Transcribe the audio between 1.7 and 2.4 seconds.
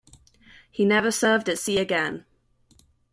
again.